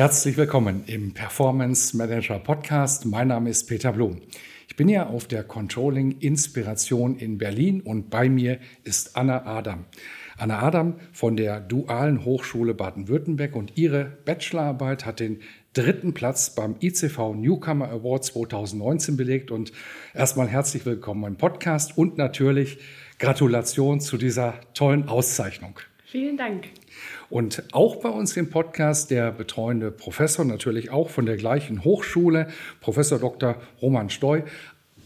Herzlich 0.00 0.38
willkommen 0.38 0.84
im 0.86 1.12
Performance 1.12 1.94
Manager 1.94 2.38
Podcast. 2.38 3.04
Mein 3.04 3.28
Name 3.28 3.50
ist 3.50 3.68
Peter 3.68 3.92
Blum. 3.92 4.22
Ich 4.66 4.74
bin 4.74 4.88
ja 4.88 5.06
auf 5.06 5.28
der 5.28 5.44
Controlling 5.44 6.20
Inspiration 6.20 7.18
in 7.18 7.36
Berlin 7.36 7.82
und 7.82 8.08
bei 8.08 8.30
mir 8.30 8.60
ist 8.82 9.14
Anna 9.14 9.44
Adam. 9.44 9.84
Anna 10.38 10.62
Adam 10.62 10.94
von 11.12 11.36
der 11.36 11.60
Dualen 11.60 12.24
Hochschule 12.24 12.72
Baden-Württemberg 12.72 13.54
und 13.54 13.76
ihre 13.76 14.06
Bachelorarbeit 14.24 15.04
hat 15.04 15.20
den 15.20 15.40
dritten 15.74 16.14
Platz 16.14 16.54
beim 16.54 16.76
ICV 16.80 17.34
Newcomer 17.34 17.90
Award 17.90 18.24
2019 18.24 19.18
belegt. 19.18 19.50
Und 19.50 19.70
erstmal 20.14 20.48
herzlich 20.48 20.86
willkommen 20.86 21.24
im 21.24 21.36
Podcast 21.36 21.98
und 21.98 22.16
natürlich 22.16 22.78
Gratulation 23.18 24.00
zu 24.00 24.16
dieser 24.16 24.54
tollen 24.72 25.08
Auszeichnung. 25.08 25.78
Vielen 26.10 26.36
Dank. 26.36 26.64
Und 27.28 27.62
auch 27.70 28.00
bei 28.00 28.08
uns 28.08 28.36
im 28.36 28.50
Podcast 28.50 29.12
der 29.12 29.30
betreuende 29.30 29.92
Professor, 29.92 30.44
natürlich 30.44 30.90
auch 30.90 31.08
von 31.08 31.24
der 31.24 31.36
gleichen 31.36 31.84
Hochschule, 31.84 32.48
Professor 32.80 33.20
Dr. 33.20 33.54
Roman 33.80 34.10
Steu. 34.10 34.42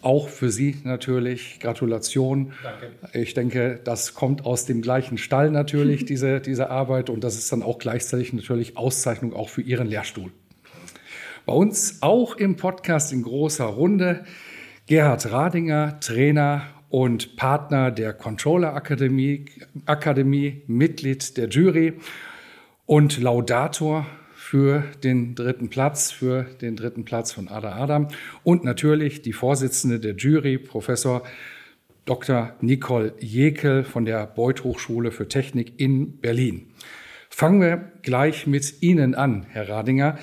Auch 0.00 0.30
für 0.30 0.48
Sie 0.48 0.78
natürlich 0.82 1.60
Gratulation. 1.60 2.54
Danke. 2.62 3.18
Ich 3.20 3.34
denke, 3.34 3.80
das 3.84 4.14
kommt 4.14 4.46
aus 4.46 4.64
dem 4.64 4.80
gleichen 4.80 5.18
Stall 5.18 5.50
natürlich, 5.50 6.04
diese, 6.06 6.40
diese 6.40 6.70
Arbeit. 6.70 7.10
Und 7.10 7.22
das 7.22 7.34
ist 7.34 7.52
dann 7.52 7.62
auch 7.62 7.78
gleichzeitig 7.78 8.32
natürlich 8.32 8.78
Auszeichnung 8.78 9.34
auch 9.34 9.50
für 9.50 9.60
Ihren 9.60 9.88
Lehrstuhl. 9.88 10.32
Bei 11.44 11.52
uns 11.52 12.00
auch 12.00 12.36
im 12.36 12.56
Podcast 12.56 13.12
in 13.12 13.24
großer 13.24 13.66
Runde 13.66 14.24
Gerhard 14.86 15.30
Radinger, 15.30 16.00
Trainer 16.00 16.73
und 16.94 17.34
Partner 17.34 17.90
der 17.90 18.12
Controller 18.12 18.72
Akademie, 18.76 19.46
Akademie, 19.84 20.62
Mitglied 20.68 21.36
der 21.36 21.48
Jury 21.48 21.94
und 22.86 23.20
Laudator 23.20 24.06
für 24.36 24.84
den 25.02 25.34
dritten 25.34 25.70
Platz, 25.70 26.12
für 26.12 26.44
den 26.60 26.76
dritten 26.76 27.04
Platz 27.04 27.32
von 27.32 27.48
Ada 27.48 27.74
Adam 27.74 28.08
und 28.44 28.62
natürlich 28.62 29.22
die 29.22 29.32
Vorsitzende 29.32 29.98
der 29.98 30.14
Jury, 30.14 30.56
Professor 30.56 31.24
Dr. 32.04 32.54
Nicole 32.60 33.12
Jekel 33.18 33.82
von 33.82 34.04
der 34.04 34.28
Beuth 34.28 34.62
Hochschule 34.62 35.10
für 35.10 35.26
Technik 35.26 35.72
in 35.78 36.18
Berlin. 36.18 36.68
Fangen 37.28 37.60
wir 37.60 37.90
gleich 38.02 38.46
mit 38.46 38.82
Ihnen 38.82 39.16
an, 39.16 39.46
Herr 39.48 39.68
Radinger. 39.68 40.16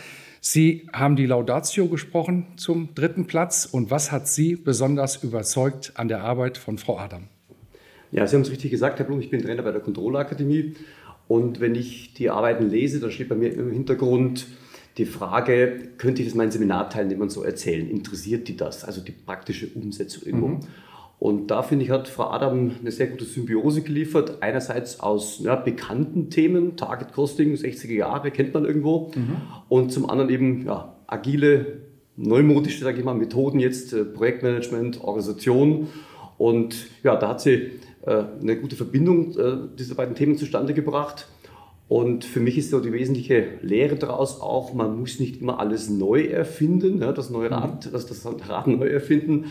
Sie 0.44 0.88
haben 0.92 1.16
die 1.16 1.28
Laudatio 1.28 1.86
gesprochen 1.86 2.47
zum 2.56 2.95
dritten 2.95 3.28
Platz. 3.28 3.67
Und 3.72 3.92
was 3.92 4.11
hat 4.11 4.28
Sie 4.28 4.56
besonders 4.56 5.23
überzeugt 5.23 5.94
an 5.95 6.08
der 6.08 6.23
Arbeit 6.23 6.58
von 6.58 6.80
Frau 6.80 6.98
Adam? 6.98 7.28
Ja, 8.11 8.25
Sie 8.25 8.36
haben 8.36 8.42
es 8.42 8.50
richtig 8.50 8.72
gesagt, 8.72 8.98
Herr 8.98 9.06
Blum, 9.06 9.22
ich 9.22 9.30
bin 9.30 9.44
Trainer 9.44 9.61
bei 9.61 9.72
der 9.72 9.81
Kontrollakademie. 9.81 10.73
Und 11.28 11.59
wenn 11.59 11.75
ich 11.75 12.16
die 12.16 12.31
Arbeiten 12.31 12.67
lese, 12.67 13.00
dann 13.00 13.11
steht 13.11 13.30
bei 13.30 13.36
mir 13.36 13.53
im 13.53 13.72
Hintergrund 13.72 14.48
die 14.98 15.06
Frage, 15.06 15.89
könnte 16.00 16.23
ich 16.23 16.30
das 16.30 16.36
meinen 16.36 16.52
Seminarteilnehmern 16.52 17.30
so 17.30 17.44
erzählen? 17.44 17.88
Interessiert 17.88 18.48
die 18.48 18.58
das? 18.58 18.83
Also 18.83 19.02
die 19.02 19.11
praktische 19.11 19.67
Umsetzung 19.67 20.23
irgendwo. 20.26 20.48
Mhm. 20.48 20.60
Und 21.21 21.52
da 21.52 21.61
finde 21.61 21.86
ich, 21.86 21.92
hat 21.92 22.08
Frau 22.08 22.32
Adam 22.32 22.71
eine 22.82 22.89
sehr 22.89 23.05
gute 23.05 23.26
Symbiose 23.26 23.83
geliefert. 23.83 24.42
Einerseits 24.42 25.02
aus 25.02 25.37
ja, 25.37 25.55
bekannten 25.55 26.32
Themen, 26.32 26.77
Target 26.77 27.14
Costing, 27.14 27.54
60er 27.54 27.93
Jahre, 27.93 28.32
kennt 28.32 28.55
man 28.55 28.65
irgendwo. 28.65 29.11
Mhm. 29.14 29.36
Und 29.70 29.92
zum 29.92 30.09
anderen 30.09 30.32
eben 30.32 30.65
ja, 30.65 30.95
agile, 31.05 31.83
neumodische, 32.17 32.83
sage 32.83 32.98
ich 32.98 33.05
mal, 33.05 33.14
Methoden 33.14 33.59
jetzt, 33.59 33.93
äh, 33.93 34.04
Projektmanagement, 34.04 35.04
Organisation. 35.04 35.89
Und 36.39 36.87
ja, 37.04 37.15
da 37.15 37.30
hat 37.30 37.42
sie 37.42 37.70
äh, 38.03 38.23
eine 38.42 38.58
gute 38.59 38.76
Verbindung 38.76 39.38
äh, 39.38 39.58
dieser 39.77 39.93
beiden 39.93 40.15
Themen 40.15 40.38
zustande 40.38 40.73
gebracht. 40.73 41.27
Und 41.91 42.23
für 42.23 42.39
mich 42.39 42.57
ist 42.57 42.69
so 42.69 42.79
die 42.79 42.93
wesentliche 42.93 43.59
Lehre 43.61 43.97
daraus 43.97 44.39
auch, 44.39 44.73
man 44.73 44.97
muss 44.97 45.19
nicht 45.19 45.41
immer 45.41 45.59
alles 45.59 45.89
neu 45.89 46.23
erfinden, 46.23 47.02
ja, 47.02 47.11
das 47.11 47.29
neue 47.29 47.52
Rad, 47.52 47.85
mhm. 47.85 47.91
das, 47.91 48.05
das 48.05 48.25
Rad 48.25 48.67
neu 48.67 48.87
erfinden, 48.87 49.47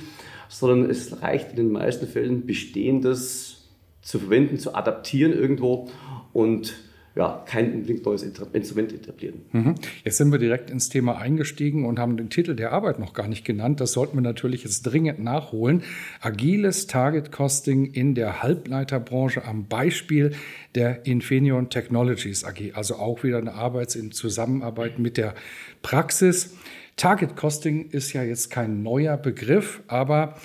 sondern 0.49 0.89
es 0.89 1.21
reicht 1.21 1.51
in 1.51 1.57
den 1.57 1.71
meisten 1.71 2.07
Fällen 2.07 2.47
Bestehendes 2.47 3.69
zu 4.01 4.21
verwenden, 4.21 4.59
zu 4.59 4.75
adaptieren 4.75 5.35
irgendwo 5.35 5.91
und 6.33 6.77
ja, 7.17 7.45
kein 7.47 7.73
unbedingt 7.73 8.05
neues 8.05 8.23
Instrument 8.23 8.93
etablieren. 8.93 9.41
Mhm. 9.51 9.75
Jetzt 10.05 10.19
sind 10.19 10.31
wir 10.31 10.39
direkt 10.39 10.71
ins 10.71 10.89
Thema 10.89 11.19
eingestiegen 11.19 11.85
und 11.85 11.99
haben 11.99 12.17
den 12.17 12.31
Titel 12.31 12.55
der 12.55 12.73
Arbeit 12.73 13.01
noch 13.01 13.15
gar 13.15 13.27
nicht 13.27 13.45
genannt. 13.45 13.81
Das 13.81 13.93
sollten 13.93 14.17
wir 14.17 14.23
natürlich 14.23 14.63
jetzt 14.63 14.83
dringend 14.83 15.19
nachholen. 15.19 15.83
Agiles 16.21 16.87
Target 16.87 17.33
Costing 17.33 17.87
in 17.87 18.15
der 18.15 18.43
Halbleiterbranche 18.43 19.45
am 19.45 19.67
Beispiel 19.67 20.33
der 20.77 21.05
Infineon 21.05 21.69
Technologies 21.69 22.45
AG. 22.45 22.75
Also 22.75 22.95
auch 22.95 23.25
wieder 23.25 23.39
eine 23.39 23.55
Arbeit 23.55 23.97
in 23.97 24.13
Zusammenarbeit 24.13 25.01
mit 25.01 25.17
der 25.17 25.35
Praxis. 25.83 26.55
Target 26.97 27.35
Costing 27.35 27.91
ist 27.91 28.13
ja 28.13 28.23
jetzt 28.23 28.51
kein 28.51 28.83
neuer 28.83 29.17
Begriff, 29.17 29.83
aber 29.89 30.37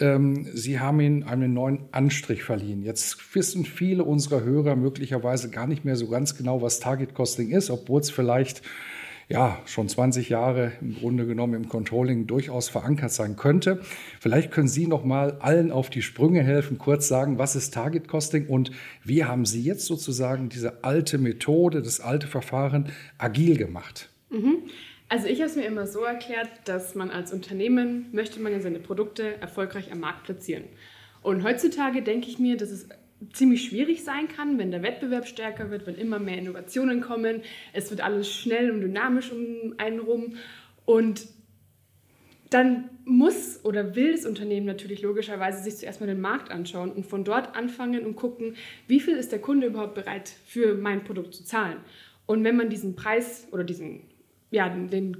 ähm, 0.00 0.46
Sie 0.54 0.80
haben 0.80 1.00
ihm 1.00 1.24
einen 1.26 1.54
neuen 1.54 1.80
Anstrich 1.92 2.42
verliehen. 2.42 2.82
Jetzt 2.82 3.34
wissen 3.34 3.64
viele 3.64 4.04
unserer 4.04 4.42
Hörer 4.42 4.76
möglicherweise 4.76 5.50
gar 5.50 5.66
nicht 5.66 5.84
mehr 5.84 5.96
so 5.96 6.08
ganz 6.08 6.36
genau, 6.36 6.62
was 6.62 6.80
Target 6.80 7.14
Costing 7.14 7.50
ist, 7.50 7.70
obwohl 7.70 8.00
es 8.00 8.10
vielleicht 8.10 8.62
ja, 9.28 9.58
schon 9.66 9.88
20 9.88 10.30
Jahre 10.30 10.72
im 10.80 10.94
Grunde 10.94 11.26
genommen 11.26 11.52
im 11.52 11.68
Controlling 11.68 12.26
durchaus 12.26 12.70
verankert 12.70 13.12
sein 13.12 13.36
könnte. 13.36 13.80
Vielleicht 14.20 14.50
können 14.50 14.68
Sie 14.68 14.86
noch 14.86 15.04
mal 15.04 15.36
allen 15.40 15.70
auf 15.70 15.90
die 15.90 16.00
Sprünge 16.00 16.42
helfen, 16.42 16.78
kurz 16.78 17.08
sagen, 17.08 17.36
was 17.36 17.54
ist 17.54 17.74
Target 17.74 18.08
Costing 18.08 18.46
und 18.46 18.70
wie 19.04 19.24
haben 19.24 19.44
Sie 19.44 19.62
jetzt 19.62 19.84
sozusagen 19.84 20.48
diese 20.48 20.82
alte 20.82 21.18
Methode, 21.18 21.82
das 21.82 22.00
alte 22.00 22.26
Verfahren 22.26 22.90
agil 23.18 23.58
gemacht? 23.58 24.08
Mhm. 24.30 24.62
Also 25.08 25.26
ich 25.26 25.40
habe 25.40 25.48
es 25.48 25.56
mir 25.56 25.64
immer 25.64 25.86
so 25.86 26.02
erklärt, 26.02 26.50
dass 26.66 26.94
man 26.94 27.10
als 27.10 27.32
Unternehmen 27.32 28.08
möchte 28.12 28.40
man 28.40 28.52
ja 28.52 28.60
seine 28.60 28.78
Produkte 28.78 29.40
erfolgreich 29.40 29.90
am 29.90 30.00
Markt 30.00 30.24
platzieren. 30.24 30.64
Und 31.22 31.44
heutzutage 31.44 32.02
denke 32.02 32.28
ich 32.28 32.38
mir, 32.38 32.56
dass 32.56 32.70
es 32.70 32.88
ziemlich 33.32 33.64
schwierig 33.64 34.04
sein 34.04 34.28
kann, 34.28 34.58
wenn 34.58 34.70
der 34.70 34.82
Wettbewerb 34.82 35.26
stärker 35.26 35.70
wird, 35.70 35.86
wenn 35.86 35.96
immer 35.96 36.18
mehr 36.18 36.38
Innovationen 36.38 37.00
kommen. 37.00 37.42
Es 37.72 37.90
wird 37.90 38.02
alles 38.02 38.30
schnell 38.30 38.70
und 38.70 38.82
dynamisch 38.82 39.32
um 39.32 39.74
einen 39.78 40.00
rum. 40.00 40.36
Und 40.84 41.26
dann 42.50 42.90
muss 43.04 43.64
oder 43.64 43.94
will 43.94 44.12
das 44.12 44.24
Unternehmen 44.24 44.66
natürlich 44.66 45.02
logischerweise 45.02 45.62
sich 45.62 45.76
zuerst 45.78 46.00
mal 46.00 46.06
den 46.06 46.20
Markt 46.20 46.50
anschauen 46.50 46.92
und 46.92 47.06
von 47.06 47.24
dort 47.24 47.56
anfangen 47.56 48.06
und 48.06 48.14
gucken, 48.16 48.56
wie 48.86 49.00
viel 49.00 49.16
ist 49.16 49.32
der 49.32 49.40
Kunde 49.40 49.66
überhaupt 49.66 49.94
bereit 49.94 50.30
für 50.46 50.74
mein 50.74 51.04
Produkt 51.04 51.34
zu 51.34 51.44
zahlen. 51.44 51.78
Und 52.26 52.44
wenn 52.44 52.56
man 52.56 52.70
diesen 52.70 52.94
Preis 52.94 53.48
oder 53.50 53.64
diesen 53.64 54.02
ja, 54.50 54.68
den, 54.68 55.16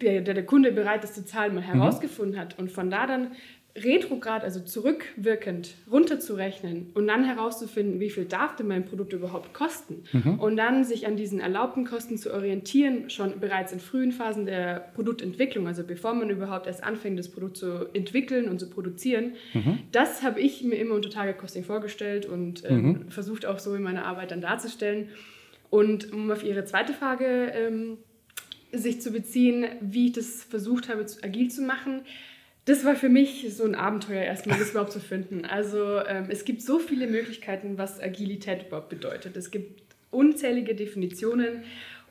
der, 0.00 0.22
der 0.22 0.46
Kunde 0.46 0.72
bereit 0.72 1.04
ist 1.04 1.14
zu 1.14 1.24
zahlen, 1.24 1.54
mal 1.54 1.60
mhm. 1.60 1.80
herausgefunden 1.80 2.38
hat 2.38 2.58
und 2.58 2.70
von 2.70 2.90
da 2.90 3.06
dann 3.06 3.32
retrograd, 3.76 4.42
also 4.42 4.60
zurückwirkend 4.60 5.74
runterzurechnen 5.90 6.90
und 6.94 7.06
dann 7.06 7.24
herauszufinden, 7.24 8.00
wie 8.00 8.10
viel 8.10 8.24
darf 8.24 8.56
denn 8.56 8.66
mein 8.66 8.84
Produkt 8.84 9.12
überhaupt 9.12 9.54
kosten 9.54 10.02
mhm. 10.12 10.40
und 10.40 10.56
dann 10.56 10.84
sich 10.84 11.06
an 11.06 11.16
diesen 11.16 11.40
erlaubten 11.40 11.84
Kosten 11.84 12.18
zu 12.18 12.32
orientieren, 12.32 13.10
schon 13.10 13.38
bereits 13.38 13.72
in 13.72 13.78
frühen 13.78 14.12
Phasen 14.12 14.46
der 14.46 14.90
Produktentwicklung, 14.94 15.66
also 15.66 15.84
bevor 15.84 16.14
man 16.14 16.30
überhaupt 16.30 16.66
erst 16.66 16.82
anfängt, 16.82 17.18
das 17.18 17.28
Produkt 17.28 17.58
zu 17.58 17.86
entwickeln 17.92 18.48
und 18.48 18.58
zu 18.58 18.68
produzieren. 18.68 19.34
Mhm. 19.54 19.78
Das 19.92 20.22
habe 20.22 20.40
ich 20.40 20.64
mir 20.64 20.76
immer 20.76 20.94
unter 20.94 21.10
Target 21.10 21.38
Costing 21.38 21.64
vorgestellt 21.64 22.26
und 22.26 22.68
ähm, 22.68 22.82
mhm. 22.82 23.10
versucht 23.10 23.46
auch 23.46 23.60
so 23.60 23.74
in 23.74 23.82
meiner 23.82 24.04
Arbeit 24.04 24.32
dann 24.32 24.40
darzustellen. 24.40 25.10
Und 25.70 26.12
um 26.12 26.28
auf 26.32 26.42
Ihre 26.42 26.64
zweite 26.64 26.92
Frage 26.92 27.52
ähm, 27.54 27.98
sich 28.72 29.00
zu 29.00 29.10
beziehen, 29.10 29.66
wie 29.80 30.06
ich 30.06 30.12
das 30.12 30.44
versucht 30.44 30.88
habe, 30.88 31.04
agil 31.22 31.50
zu 31.50 31.62
machen. 31.62 32.02
Das 32.64 32.84
war 32.84 32.94
für 32.94 33.08
mich 33.08 33.46
so 33.54 33.64
ein 33.64 33.74
Abenteuer 33.74 34.22
erstmal, 34.22 34.58
das 34.58 34.70
überhaupt 34.70 34.92
zu 34.92 35.00
finden. 35.00 35.44
Also 35.44 36.00
ähm, 36.06 36.26
es 36.28 36.44
gibt 36.44 36.62
so 36.62 36.78
viele 36.78 37.06
Möglichkeiten, 37.06 37.78
was 37.78 38.00
Agilität 38.00 38.66
überhaupt 38.66 38.90
bedeutet. 38.90 39.36
Es 39.36 39.50
gibt 39.50 39.82
unzählige 40.10 40.74
Definitionen 40.74 41.64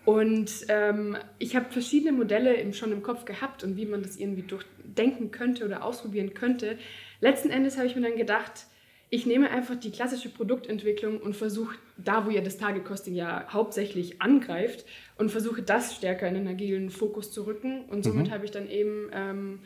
und 0.06 0.66
ähm, 0.70 1.18
ich 1.38 1.56
habe 1.56 1.70
verschiedene 1.70 2.12
Modelle 2.12 2.74
schon 2.74 2.92
im 2.92 3.04
Kopf 3.04 3.26
gehabt 3.26 3.64
und 3.64 3.78
wie 3.78 3.86
man 3.86 4.02
das 4.02 4.18
irgendwie 4.18 4.44
durchdenken 4.44 5.32
könnte 5.32 5.66
oder 5.66 5.84
ausprobieren 5.84 6.34
könnte. 6.34 6.78
Letzten 7.22 7.50
Endes 7.50 7.78
habe 7.78 7.88
ich 7.88 7.96
mir 7.96 8.02
dann 8.02 8.18
gedacht, 8.18 8.66
ich 9.12 9.26
nehme 9.26 9.50
einfach 9.50 9.76
die 9.76 9.92
klassische 9.92 10.30
Produktentwicklung 10.30 11.20
und 11.20 11.36
versuche 11.36 11.76
da, 11.98 12.26
wo 12.26 12.30
ja 12.30 12.42
das 12.42 12.58
Target 12.58 12.86
Costing 12.86 13.16
ja 13.16 13.48
hauptsächlich 13.50 14.22
angreift, 14.22 14.86
und 15.20 15.30
versuche 15.30 15.62
das 15.62 15.96
stärker 15.96 16.28
in 16.28 16.36
den 16.36 16.48
agilen 16.48 16.90
Fokus 16.90 17.32
zu 17.32 17.46
rücken. 17.46 17.84
Und 17.90 18.04
somit 18.04 18.28
mhm. 18.28 18.32
habe 18.32 18.46
ich 18.46 18.52
dann 18.52 18.70
eben 18.70 19.10
ähm, 19.14 19.60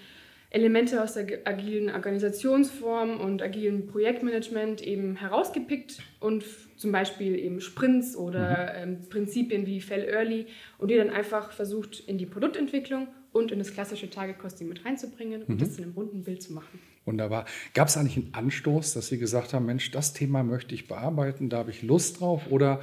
Elemente 0.50 1.02
aus 1.02 1.14
der 1.14 1.46
agilen 1.46 1.90
Organisationsform 1.94 3.20
und 3.20 3.42
agilen 3.42 3.88
Projektmanagement 3.88 4.82
eben 4.82 5.16
herausgepickt 5.16 6.00
und 6.20 6.44
zum 6.76 6.92
Beispiel 6.92 7.38
eben 7.38 7.62
Sprints 7.62 8.16
oder 8.18 8.74
mhm. 8.86 8.94
ähm, 8.94 9.10
Prinzipien 9.10 9.68
wie 9.68 9.80
Fell 9.80 10.04
Early 10.04 10.48
und 10.80 10.90
die 10.90 10.96
dann 10.96 11.12
einfach 11.12 11.52
versucht 11.52 12.00
in 12.08 12.18
die 12.18 12.26
Produktentwicklung 12.26 13.08
und 13.34 13.52
in 13.52 13.60
das 13.60 13.74
klassische 13.74 14.10
Target 14.10 14.40
Costing 14.40 14.70
mit 14.70 14.86
reinzubringen 14.86 15.44
und 15.44 15.56
mhm. 15.56 15.58
das 15.58 15.78
in 15.78 15.84
einem 15.84 15.94
bunten 15.94 16.24
Bild 16.24 16.42
zu 16.42 16.54
machen. 16.54 16.80
Wunderbar. 17.06 17.46
Gab 17.74 17.90
es 17.90 17.98
eigentlich 17.98 18.18
einen 18.18 18.34
Anstoß, 18.34 18.94
dass 18.94 19.08
Sie 19.08 19.18
gesagt 19.18 19.54
haben, 19.54 19.66
Mensch, 19.66 19.92
das 19.92 20.14
Thema 20.14 20.44
möchte 20.44 20.74
ich 20.74 20.88
bearbeiten, 20.88 21.50
da 21.50 21.58
habe 21.58 21.72
ich 21.72 21.82
Lust 21.82 22.22
drauf? 22.22 22.44
Oder 22.50 22.82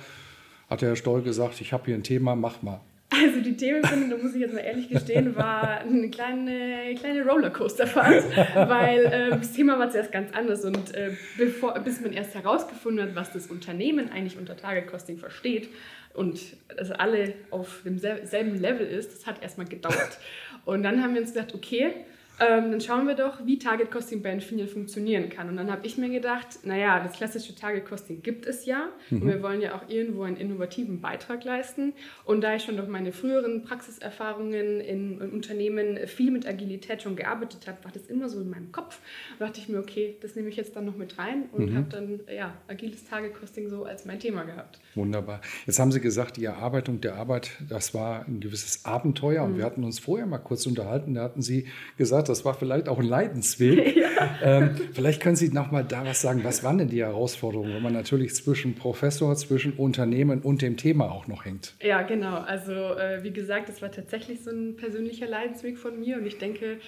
hat 0.69 0.83
der 0.83 0.91
Herr 0.91 0.97
Stoll 0.97 1.23
gesagt, 1.23 1.61
ich 1.61 1.73
habe 1.73 1.87
hier 1.87 1.95
ein 1.95 2.03
Thema, 2.03 2.37
mach 2.37 2.63
mal? 2.63 2.81
Also 3.13 3.41
die 3.41 3.57
Themenfindung, 3.57 4.11
da 4.11 4.17
muss 4.17 4.35
ich 4.35 4.41
jetzt 4.41 4.55
mal 4.55 4.61
ehrlich 4.61 4.89
gestehen, 4.89 5.35
war 5.35 5.81
eine 5.81 6.09
kleine, 6.11 6.95
kleine 6.95 7.25
Rollercoaster-Fahrt, 7.25 8.25
weil 8.69 9.05
äh, 9.05 9.31
das 9.31 9.53
Thema 9.53 9.81
war 9.81 9.91
zuerst 9.91 10.13
ganz 10.13 10.33
anders 10.33 10.65
und 10.65 10.95
äh, 10.95 11.11
bevor, 11.37 11.75
bis 11.81 12.01
man 12.01 12.13
erst 12.13 12.35
herausgefunden 12.37 13.05
hat, 13.05 13.17
was 13.17 13.33
das 13.33 13.49
Unternehmen 13.49 14.11
eigentlich 14.13 14.39
unter 14.39 14.57
Target 14.57 14.87
Costing 14.87 15.19
versteht 15.19 15.69
und 16.15 16.41
dass 16.77 16.93
alle 16.93 17.35
auf 17.51 17.83
demselben 17.85 18.61
Level 18.61 18.87
ist, 18.87 19.13
das 19.13 19.27
hat 19.27 19.43
erstmal 19.43 19.67
gedauert. 19.67 20.19
Und 20.65 20.85
dann 20.85 21.03
haben 21.03 21.15
wir 21.15 21.21
uns 21.21 21.33
gedacht, 21.33 21.53
okay, 21.55 21.93
ähm, 22.41 22.71
dann 22.71 22.81
schauen 22.81 23.07
wir 23.07 23.15
doch, 23.15 23.45
wie 23.45 23.59
Target 23.59 23.91
Costing 23.91 24.23
bei 24.23 24.33
Infineon 24.33 24.67
funktionieren 24.67 25.29
kann. 25.29 25.51
Und 25.51 25.57
dann 25.59 25.71
habe 25.71 25.87
ich 25.87 25.99
mir 25.99 26.09
gedacht, 26.09 26.61
naja, 26.65 26.99
das 27.01 27.13
klassische 27.13 27.55
Target 27.55 27.85
Costing 27.85 28.23
gibt 28.23 28.47
es 28.47 28.65
ja. 28.65 28.89
Mhm. 29.11 29.23
Und 29.23 29.29
wir 29.29 29.43
wollen 29.43 29.61
ja 29.61 29.75
auch 29.75 29.89
irgendwo 29.89 30.23
einen 30.23 30.37
innovativen 30.37 31.03
Beitrag 31.03 31.45
leisten. 31.45 31.93
Und 32.25 32.41
da 32.41 32.55
ich 32.55 32.63
schon 32.63 32.79
durch 32.79 32.89
meine 32.89 33.13
früheren 33.13 33.63
Praxiserfahrungen 33.63 34.81
in, 34.81 35.21
in 35.21 35.31
Unternehmen 35.33 35.99
viel 36.07 36.31
mit 36.31 36.49
Agilität 36.49 37.03
schon 37.03 37.15
gearbeitet 37.15 37.67
habe, 37.67 37.85
war 37.85 37.93
das 37.93 38.07
immer 38.07 38.31
so 38.31 38.41
in 38.41 38.49
meinem 38.49 38.73
Kopf. 38.73 39.01
Da 39.39 39.47
dachte 39.47 39.61
ich 39.61 39.69
mir, 39.69 39.79
okay, 39.79 40.17
das 40.23 40.35
nehme 40.35 40.49
ich 40.49 40.57
jetzt 40.57 40.75
dann 40.75 40.87
noch 40.87 40.97
mit 40.97 41.19
rein 41.19 41.45
und 41.53 41.71
mhm. 41.71 41.77
habe 41.77 41.89
dann 41.91 42.21
ja, 42.35 42.55
agiles 42.69 43.05
Target 43.05 43.35
Costing 43.39 43.69
so 43.69 43.85
als 43.85 44.07
mein 44.07 44.19
Thema 44.19 44.45
gehabt. 44.45 44.81
Wunderbar. 44.95 45.43
Jetzt 45.67 45.79
haben 45.79 45.93
Sie 45.93 46.01
gesagt, 46.01 46.39
die 46.39 46.47
Erarbeitung 46.47 47.03
der 47.03 47.17
Arbeit, 47.17 47.51
das 47.69 47.93
war 47.93 48.25
ein 48.27 48.41
gewisses 48.41 48.87
Abenteuer. 48.87 49.45
Und 49.45 49.53
mhm. 49.53 49.59
wir 49.59 49.65
hatten 49.67 49.85
uns 49.85 49.99
vorher 49.99 50.25
mal 50.25 50.39
kurz 50.39 50.65
unterhalten. 50.65 51.13
Da 51.13 51.23
hatten 51.23 51.43
Sie 51.43 51.67
gesagt, 51.99 52.30
das 52.31 52.45
war 52.45 52.55
vielleicht 52.55 52.89
auch 52.89 52.99
ein 52.99 53.05
Leidensweg. 53.05 53.97
ja. 53.97 54.07
ähm, 54.43 54.77
vielleicht 54.93 55.21
können 55.21 55.37
Sie 55.37 55.49
noch 55.51 55.71
mal 55.71 55.85
da 55.85 56.05
was 56.05 56.21
sagen. 56.21 56.43
Was 56.45 56.65
waren 56.65 56.79
denn 56.79 56.89
die 56.89 57.03
Herausforderungen, 57.03 57.75
wenn 57.75 57.83
man 57.83 57.93
natürlich 57.93 58.35
zwischen 58.35 58.75
Professor, 58.75 59.35
zwischen 59.37 59.75
Unternehmen 59.75 60.41
und 60.41 60.63
dem 60.63 60.77
Thema 60.77 61.11
auch 61.11 61.27
noch 61.27 61.45
hängt? 61.45 61.75
Ja, 61.83 62.03
genau. 62.03 62.39
Also 62.39 62.73
äh, 62.73 63.23
wie 63.23 63.33
gesagt, 63.33 63.69
das 63.69 63.83
war 63.83 63.91
tatsächlich 63.91 64.43
so 64.43 64.51
ein 64.51 64.77
persönlicher 64.77 65.27
Leidensweg 65.27 65.79
von 65.79 66.01
mir 66.01 66.17
und 66.17 66.27
ich 66.27 66.39
denke 66.39 66.79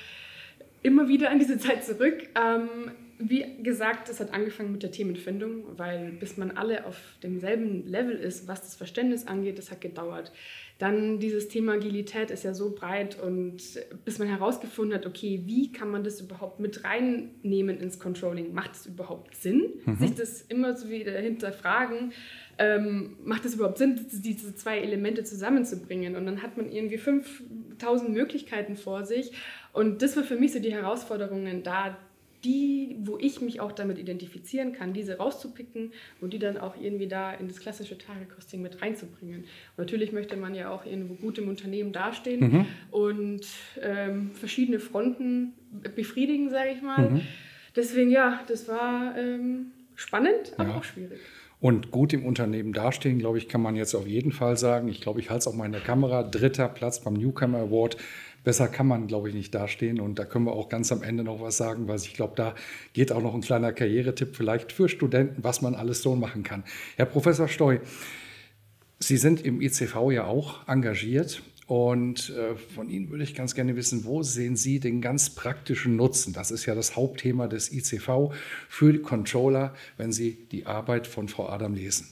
immer 0.83 1.09
wieder 1.09 1.31
an 1.31 1.39
diese 1.39 1.59
Zeit 1.59 1.85
zurück. 1.85 2.29
Ähm, 2.35 2.93
wie 3.29 3.63
gesagt, 3.63 4.09
es 4.09 4.21
hat 4.21 4.33
angefangen 4.33 4.73
mit 4.73 4.83
der 4.83 4.91
Themenfindung, 4.91 5.79
weil 5.79 6.13
bis 6.13 6.37
man 6.37 6.53
alle 6.53 6.87
auf 6.87 6.97
demselben 7.23 7.87
Level 7.87 8.17
ist, 8.17 8.49
was 8.49 8.63
das 8.63 8.75
Verständnis 8.75 9.27
angeht, 9.27 9.59
das 9.59 9.71
hat 9.71 9.81
gedauert. 9.81 10.33
Dann 10.79 11.21
dieses 11.21 11.47
Thema 11.49 11.75
Agilität 11.75 12.33
ist 12.33 12.43
ja 12.43 12.55
so 12.55 12.75
breit 12.75 13.17
und 13.23 13.63
bis 14.05 14.19
man 14.19 14.27
herausgefunden 14.27 14.99
hat, 14.99 15.07
okay, 15.07 15.43
wie 15.47 15.71
kann 15.71 15.91
man 15.91 16.03
das 16.03 16.21
überhaupt 16.21 16.59
mit 16.59 16.83
reinnehmen 16.83 17.79
ins 17.79 18.01
Controlling? 18.01 18.53
Macht 18.53 18.73
es 18.75 18.87
überhaupt 18.87 19.37
Sinn, 19.37 19.75
mhm. 19.85 19.99
sich 19.99 20.15
das 20.15 20.43
immer 20.43 20.77
so 20.77 20.91
wieder 20.91 21.13
hinterfragen? 21.13 22.13
Ähm, 22.59 23.17
macht 23.25 23.45
es 23.45 23.55
überhaupt 23.55 23.79
Sinn, 23.79 24.07
diese 24.11 24.57
zwei 24.57 24.79
Elemente 24.79 25.23
zusammenzubringen? 25.23 26.17
Und 26.17 26.27
dann 26.27 26.43
hat 26.43 26.57
man 26.57 26.73
irgendwie 26.73 26.99
5000 26.99 28.11
Möglichkeiten 28.11 28.77
vor 28.77 29.05
sich. 29.05 29.31
Und 29.73 30.03
das 30.03 30.17
war 30.17 30.25
für 30.25 30.37
mich 30.37 30.53
so 30.53 30.59
die 30.59 30.73
Herausforderungen 30.73 31.63
da, 31.63 31.97
die, 32.44 32.97
wo 33.00 33.19
ich 33.19 33.41
mich 33.41 33.61
auch 33.61 33.73
damit 33.73 33.99
identifizieren 33.99 34.73
kann, 34.73 34.93
diese 34.93 35.19
rauszupicken 35.19 35.93
und 36.21 36.33
die 36.33 36.39
dann 36.39 36.59
auch 36.59 36.75
irgendwie 36.81 37.06
da 37.06 37.33
in 37.33 37.49
das 37.49 37.61
klassische 37.61 37.97
Target-Costing 37.99 38.61
mit 38.61 38.83
reinzubringen. 38.83 39.41
Und 39.41 39.79
natürlich 39.79 40.12
möchte 40.12 40.37
man 40.37 40.55
ja 40.55 40.71
auch 40.71 40.85
irgendwo 40.85 41.15
gut 41.15 41.39
im 41.39 41.49
Unternehmen 41.49 41.93
dastehen 41.93 42.41
mhm. 42.41 42.67
und 42.91 43.47
ähm, 43.81 44.33
verschiedene 44.33 44.81
Fronten 44.81 45.53
befriedigen, 45.94 46.50
sage 46.50 46.71
ich 46.71 46.83
mal. 46.83 47.11
Mhm. 47.11 47.21
Deswegen 47.77 48.11
ja, 48.11 48.41
das 48.49 48.69
war 48.69 49.17
ähm, 49.17 49.73
spannend, 49.95 50.53
aber 50.56 50.71
ja. 50.71 50.77
auch 50.77 50.85
schwierig. 50.85 51.21
Und 51.62 51.93
gut 51.93 52.12
im 52.12 52.27
Unternehmen 52.27 52.73
dastehen, 52.73 53.21
glaube 53.21 53.38
ich, 53.38 53.49
kann 53.49 53.62
man 53.62 53.77
jetzt 53.77 53.95
auf 53.95 54.09
jeden 54.09 54.33
Fall 54.33 54.56
sagen. 54.56 54.88
Ich 54.88 55.00
glaube, 55.00 55.21
ich 55.21 55.31
halte 55.31 55.43
es 55.43 55.47
auch 55.47 55.55
mal 55.55 55.65
in 55.65 55.71
der 55.71 55.81
Kamera. 55.81 56.25
Dritter 56.25 56.69
Platz 56.69 56.99
beim 56.99 57.15
Newcomer 57.15 57.59
Award 57.59 57.97
besser 58.44 58.69
kann 58.69 58.87
man, 58.87 59.06
glaube 59.06 59.29
ich, 59.29 59.35
nicht 59.35 59.55
dastehen. 59.55 60.00
Und 60.00 60.19
da 60.19 60.25
können 60.25 60.47
wir 60.47 60.53
auch 60.53 60.69
ganz 60.69 60.93
am 60.93 61.03
Ende 61.03 61.25
noch 61.25 61.41
was 61.41 61.56
sagen, 61.56 61.89
weil 61.89 61.97
ich 61.99 62.15
glaube, 62.15 62.35
da 62.37 62.55
geht 62.93 63.12
auch 63.12 63.23
noch 63.23 63.35
ein 63.35 63.41
kleiner 63.41 63.73
Karrieretipp 63.73 64.37
vielleicht 64.37 64.73
für 64.73 64.89
Studenten, 64.89 65.44
was 65.44 65.62
man 65.62 65.75
alles 65.75 66.03
so 66.03 66.15
machen 66.17 66.43
kann. 66.43 66.65
Herr 66.97 67.06
Professor 67.06 67.49
Steu, 67.49 67.79
Sie 68.99 69.17
sind 69.17 69.44
im 69.44 69.61
ICV 69.61 70.12
ja 70.12 70.25
auch 70.25 70.67
engagiert. 70.69 71.43
Und 71.67 72.31
äh, 72.31 72.56
von 72.56 72.91
Ihnen 72.91 73.11
würde 73.11 73.25
ich 73.25 73.35
ganz 73.35 73.55
gerne 73.55 73.77
wissen, 73.77 74.05
wo 74.05 74.23
sehen 74.23 74.56
Sie 74.56 74.79
den 74.79 75.00
ganz 75.00 75.31
praktischen 75.31 75.97
Nutzen? 75.97 76.33
Das 76.33 76.50
ist 76.50 76.67
ja 76.67 76.75
das 76.75 76.97
Hauptthema 76.97 77.47
des 77.47 77.73
ICV 77.73 78.33
für 78.69 78.93
die 78.93 78.99
Controller, 78.99 79.75
wenn 79.97 80.12
Sie 80.12 80.37
die 80.50 80.67
Arbeit 80.67 81.06
von 81.06 81.29
Frau 81.29 81.49
Adam 81.49 81.75
lesen. 81.75 82.09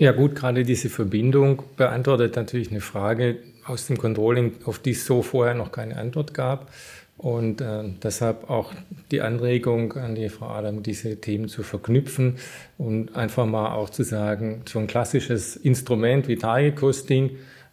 Ja 0.00 0.12
gut, 0.12 0.34
gerade 0.34 0.64
diese 0.64 0.88
Verbindung 0.88 1.62
beantwortet 1.76 2.34
natürlich 2.34 2.70
eine 2.70 2.80
Frage, 2.80 3.36
aus 3.66 3.86
dem 3.86 3.98
Controlling, 3.98 4.54
auf 4.64 4.78
die 4.78 4.92
es 4.92 5.04
so 5.04 5.20
vorher 5.20 5.52
noch 5.52 5.72
keine 5.72 5.98
Antwort 5.98 6.32
gab. 6.32 6.72
Und 7.18 7.60
äh, 7.60 7.82
deshalb 8.02 8.48
auch 8.48 8.72
die 9.10 9.20
Anregung 9.20 9.92
an 9.92 10.14
die 10.14 10.30
Frau 10.30 10.46
Adam, 10.46 10.82
diese 10.82 11.20
Themen 11.20 11.48
zu 11.48 11.62
verknüpfen 11.62 12.36
und 12.78 13.14
einfach 13.14 13.44
mal 13.44 13.74
auch 13.74 13.90
zu 13.90 14.02
sagen, 14.02 14.62
so 14.66 14.78
ein 14.78 14.86
klassisches 14.86 15.54
Instrument 15.54 16.28
wie 16.28 16.36
Target 16.36 16.76
Costing, 16.76 17.32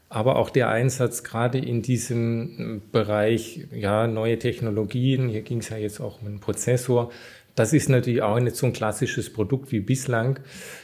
aber 0.10 0.36
auch 0.36 0.50
der 0.50 0.68
Einsatz 0.68 1.24
gerade 1.24 1.60
in 1.60 1.82
diesem 1.82 2.82
Bereich, 2.92 3.68
ja, 3.72 4.06
neue 4.06 4.38
Technologien, 4.38 5.30
hier 5.30 5.44
ging 5.44 5.60
es 5.60 5.70
ja 5.70 5.78
jetzt 5.78 6.02
auch 6.02 6.22
um 6.22 6.28
einen 6.28 6.40
Prozessor, 6.42 7.10
das 7.58 7.74
ist 7.74 7.90
natürlich 7.90 8.22
auch 8.22 8.40
nicht 8.40 8.56
so 8.56 8.68
ein 8.68 8.74
klassisches 8.74 9.34
Produkt 9.34 9.72
wie 9.72 9.80
bislang, 9.80 10.40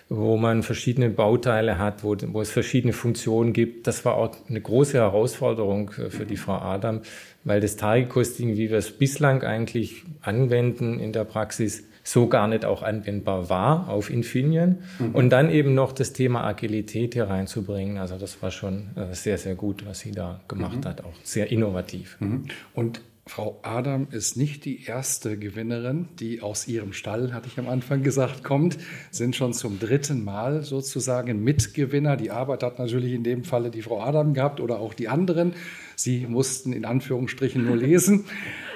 wo 0.09 0.37
man 0.37 0.63
verschiedene 0.63 1.11
Bauteile 1.11 1.77
hat, 1.77 2.03
wo, 2.03 2.17
wo 2.33 2.41
es 2.41 2.49
verschiedene 2.49 2.93
Funktionen 2.93 3.53
gibt. 3.53 3.85
Das 3.85 4.03
war 4.05 4.15
auch 4.15 4.35
eine 4.49 4.59
große 4.59 4.97
Herausforderung 4.97 5.91
für 5.91 6.25
die 6.25 6.35
Frau 6.35 6.55
Adam, 6.55 7.01
weil 7.43 7.61
das 7.61 7.75
Target-Costing, 7.75 8.57
wie 8.57 8.71
wir 8.71 8.79
es 8.79 8.89
bislang 8.89 9.43
eigentlich 9.43 10.03
anwenden 10.21 10.99
in 10.99 11.13
der 11.13 11.25
Praxis, 11.25 11.83
so 12.03 12.27
gar 12.27 12.47
nicht 12.47 12.65
auch 12.65 12.81
anwendbar 12.81 13.49
war 13.51 13.87
auf 13.87 14.09
Infineon. 14.09 14.79
Mhm. 14.97 15.11
Und 15.13 15.29
dann 15.29 15.51
eben 15.51 15.75
noch 15.75 15.91
das 15.91 16.11
Thema 16.11 16.43
Agilität 16.43 17.13
hier 17.13 17.25
reinzubringen. 17.25 17.99
Also 17.99 18.17
das 18.17 18.41
war 18.41 18.49
schon 18.49 18.89
äh, 18.95 19.13
sehr, 19.13 19.37
sehr 19.37 19.53
gut, 19.53 19.85
was 19.85 19.99
sie 19.99 20.11
da 20.11 20.41
gemacht 20.47 20.79
mhm. 20.79 20.85
hat, 20.85 21.03
auch 21.03 21.13
sehr 21.21 21.51
innovativ. 21.51 22.17
Mhm. 22.19 22.45
Und 22.73 23.01
Frau 23.25 23.59
Adam 23.63 24.07
ist 24.11 24.35
nicht 24.35 24.65
die 24.65 24.83
erste 24.83 25.37
Gewinnerin, 25.39 26.09
die 26.19 26.41
aus 26.41 26.67
ihrem 26.67 26.91
Stall, 26.91 27.33
hatte 27.33 27.47
ich 27.47 27.57
am 27.57 27.69
Anfang 27.69 28.03
gesagt, 28.03 28.43
kommt, 28.43 28.77
sind 29.11 29.33
schon 29.35 29.53
zum 29.53 29.79
dritten 29.79 30.25
Mal 30.25 30.63
sozusagen 30.63 31.41
Mitgewinner. 31.41 32.17
Die 32.17 32.31
Arbeit 32.31 32.63
hat 32.63 32.79
natürlich 32.79 33.13
in 33.13 33.23
dem 33.23 33.45
Falle 33.45 33.71
die 33.71 33.81
Frau 33.81 34.01
Adam 34.01 34.33
gehabt 34.33 34.59
oder 34.59 34.79
auch 34.79 34.93
die 34.93 35.07
anderen. 35.07 35.53
Sie 35.95 36.27
mussten 36.27 36.73
in 36.73 36.83
Anführungsstrichen 36.83 37.65
nur 37.65 37.77
lesen. 37.77 38.25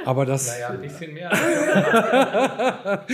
Aber 0.06 0.26
das. 0.26 0.48
Naja, 0.48 0.70
ein 0.70 0.82
bisschen 0.82 1.14
mehr. 1.14 1.30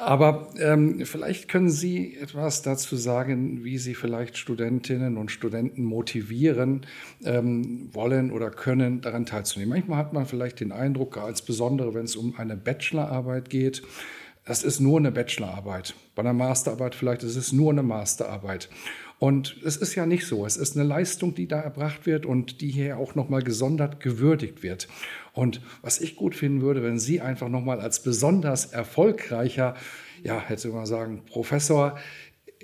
Aber 0.00 0.48
ähm, 0.58 1.04
vielleicht 1.04 1.48
können 1.48 1.68
Sie 1.68 2.16
etwas 2.16 2.62
dazu 2.62 2.96
sagen, 2.96 3.64
wie 3.64 3.76
Sie 3.76 3.94
vielleicht 3.94 4.38
Studentinnen 4.38 5.18
und 5.18 5.30
Studenten 5.30 5.84
motivieren 5.84 6.86
ähm, 7.22 7.90
wollen 7.92 8.30
oder 8.30 8.50
können, 8.50 9.02
daran 9.02 9.26
teilzunehmen. 9.26 9.74
Manchmal 9.74 9.98
hat 9.98 10.12
man 10.14 10.24
vielleicht 10.24 10.60
den 10.60 10.72
Eindruck, 10.72 11.20
insbesondere 11.28 11.92
wenn 11.92 12.04
es 12.04 12.16
um 12.16 12.34
eine 12.38 12.56
Bachelorarbeit 12.56 13.50
geht, 13.50 13.82
das 14.46 14.62
ist 14.62 14.80
nur 14.80 14.98
eine 14.98 15.12
Bachelorarbeit. 15.12 15.94
Bei 16.14 16.22
einer 16.22 16.32
Masterarbeit 16.32 16.94
vielleicht 16.94 17.22
ist 17.22 17.36
es 17.36 17.52
nur 17.52 17.70
eine 17.70 17.82
Masterarbeit. 17.82 18.70
Und 19.20 19.58
es 19.66 19.76
ist 19.76 19.94
ja 19.96 20.06
nicht 20.06 20.26
so. 20.26 20.46
Es 20.46 20.56
ist 20.56 20.76
eine 20.76 20.88
Leistung, 20.88 21.34
die 21.34 21.46
da 21.46 21.60
erbracht 21.60 22.06
wird 22.06 22.24
und 22.24 22.62
die 22.62 22.70
hier 22.70 22.96
auch 22.96 23.14
nochmal 23.14 23.42
gesondert 23.42 24.00
gewürdigt 24.00 24.62
wird. 24.62 24.88
Und 25.34 25.60
was 25.82 26.00
ich 26.00 26.16
gut 26.16 26.34
finden 26.34 26.62
würde, 26.62 26.82
wenn 26.82 26.98
Sie 26.98 27.20
einfach 27.20 27.50
nochmal 27.50 27.82
als 27.82 28.02
besonders 28.02 28.64
erfolgreicher, 28.72 29.74
ja, 30.22 30.40
hätte 30.40 30.68
man 30.68 30.86
sagen, 30.86 31.22
Professor, 31.26 31.98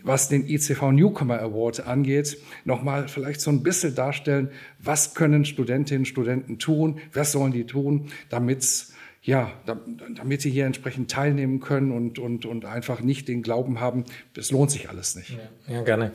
was 0.02 0.30
den 0.30 0.48
ICV 0.48 0.92
Newcomer 0.92 1.40
Award 1.40 1.86
angeht, 1.86 2.38
nochmal 2.64 3.08
vielleicht 3.08 3.42
so 3.42 3.50
ein 3.50 3.62
bisschen 3.62 3.94
darstellen, 3.94 4.50
was 4.78 5.14
können 5.14 5.44
Studentinnen 5.44 6.02
und 6.02 6.06
Studenten 6.06 6.58
tun, 6.58 7.00
was 7.12 7.32
sollen 7.32 7.52
die 7.52 7.66
tun, 7.66 8.08
damit 8.30 8.60
es 8.60 8.94
ja, 9.26 9.52
damit 9.66 10.40
sie 10.40 10.50
hier 10.50 10.66
entsprechend 10.66 11.10
teilnehmen 11.10 11.58
können 11.58 11.90
und, 11.90 12.20
und, 12.20 12.46
und 12.46 12.64
einfach 12.64 13.00
nicht 13.00 13.26
den 13.26 13.42
Glauben 13.42 13.80
haben, 13.80 14.04
das 14.34 14.52
lohnt 14.52 14.70
sich 14.70 14.88
alles 14.88 15.16
nicht. 15.16 15.30
Ja, 15.66 15.74
ja 15.74 15.82
gerne. 15.82 16.12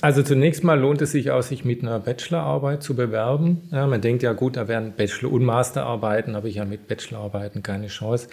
Also 0.00 0.22
zunächst 0.22 0.64
mal 0.64 0.78
lohnt 0.78 1.02
es 1.02 1.12
sich 1.12 1.30
auch, 1.30 1.42
sich 1.42 1.64
mit 1.64 1.82
einer 1.82 1.98
Bachelorarbeit 1.98 2.82
zu 2.82 2.94
bewerben. 2.94 3.62
Ja, 3.70 3.86
man 3.86 4.00
denkt 4.00 4.22
ja 4.22 4.32
gut, 4.32 4.56
da 4.56 4.68
werden 4.68 4.92
Bachelor- 4.96 5.32
und 5.32 5.44
Masterarbeiten, 5.44 6.36
habe 6.36 6.48
ich 6.48 6.56
ja 6.56 6.64
mit 6.64 6.88
Bachelorarbeiten 6.88 7.62
keine 7.62 7.88
Chance. 7.88 8.28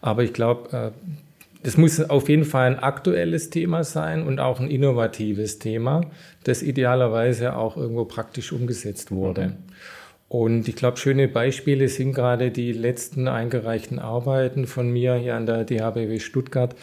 Aber 0.00 0.22
ich 0.22 0.32
glaube, 0.32 0.92
es 1.62 1.76
äh, 1.76 1.80
muss 1.80 2.00
auf 2.00 2.28
jeden 2.28 2.44
Fall 2.44 2.66
ein 2.66 2.78
aktuelles 2.78 3.50
Thema 3.50 3.84
sein 3.84 4.26
und 4.26 4.38
auch 4.38 4.60
ein 4.60 4.70
innovatives 4.70 5.58
Thema, 5.58 6.02
das 6.44 6.62
idealerweise 6.62 7.56
auch 7.56 7.76
irgendwo 7.76 8.04
praktisch 8.04 8.52
umgesetzt 8.52 9.10
wurde. 9.10 9.48
Mhm. 9.48 9.54
Und 10.28 10.66
ich 10.68 10.74
glaube, 10.74 10.96
schöne 10.96 11.28
Beispiele 11.28 11.88
sind 11.88 12.12
gerade 12.12 12.50
die 12.50 12.72
letzten 12.72 13.28
eingereichten 13.28 14.00
Arbeiten 14.00 14.66
von 14.66 14.90
mir 14.90 15.14
hier 15.14 15.36
an 15.36 15.46
der 15.46 15.64
DHBW 15.64 16.18
Stuttgart. 16.18 16.74